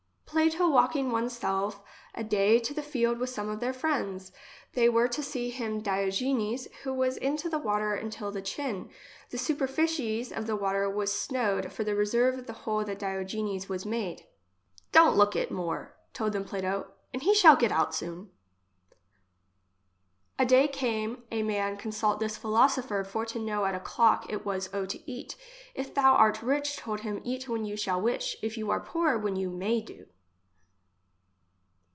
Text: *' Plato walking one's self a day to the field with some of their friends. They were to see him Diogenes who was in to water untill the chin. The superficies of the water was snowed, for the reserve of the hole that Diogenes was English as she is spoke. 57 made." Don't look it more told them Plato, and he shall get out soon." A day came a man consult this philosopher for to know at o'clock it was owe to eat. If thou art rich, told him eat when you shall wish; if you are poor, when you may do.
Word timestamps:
*' 0.31 0.31
Plato 0.41 0.69
walking 0.69 1.11
one's 1.11 1.37
self 1.37 1.83
a 2.15 2.23
day 2.23 2.57
to 2.57 2.73
the 2.73 2.81
field 2.81 3.19
with 3.19 3.29
some 3.29 3.49
of 3.49 3.59
their 3.59 3.73
friends. 3.73 4.31
They 4.71 4.87
were 4.87 5.09
to 5.09 5.21
see 5.21 5.49
him 5.49 5.81
Diogenes 5.81 6.69
who 6.83 6.93
was 6.93 7.17
in 7.17 7.35
to 7.35 7.49
water 7.57 7.93
untill 7.95 8.31
the 8.31 8.41
chin. 8.41 8.89
The 9.29 9.37
superficies 9.37 10.31
of 10.31 10.47
the 10.47 10.55
water 10.55 10.89
was 10.89 11.11
snowed, 11.13 11.73
for 11.73 11.83
the 11.83 11.95
reserve 11.95 12.39
of 12.39 12.47
the 12.47 12.53
hole 12.63 12.85
that 12.85 12.97
Diogenes 12.97 13.67
was 13.67 13.85
English 13.85 13.97
as 13.97 14.01
she 14.01 14.13
is 14.13 14.21
spoke. 14.21 14.31
57 14.91 14.91
made." 14.91 14.91
Don't 14.93 15.17
look 15.17 15.35
it 15.35 15.51
more 15.51 15.97
told 16.13 16.31
them 16.31 16.45
Plato, 16.45 16.93
and 17.13 17.23
he 17.23 17.35
shall 17.35 17.57
get 17.57 17.73
out 17.73 17.93
soon." 17.93 18.29
A 20.39 20.45
day 20.45 20.69
came 20.69 21.23
a 21.29 21.43
man 21.43 21.75
consult 21.75 22.21
this 22.21 22.37
philosopher 22.37 23.03
for 23.03 23.25
to 23.25 23.37
know 23.37 23.65
at 23.65 23.75
o'clock 23.75 24.27
it 24.31 24.45
was 24.45 24.73
owe 24.73 24.85
to 24.85 25.11
eat. 25.11 25.35
If 25.75 25.93
thou 25.93 26.13
art 26.13 26.41
rich, 26.41 26.77
told 26.77 27.01
him 27.01 27.19
eat 27.25 27.49
when 27.49 27.65
you 27.65 27.75
shall 27.75 27.99
wish; 27.99 28.37
if 28.41 28.57
you 28.57 28.71
are 28.71 28.79
poor, 28.79 29.17
when 29.17 29.35
you 29.35 29.49
may 29.49 29.81
do. 29.81 30.05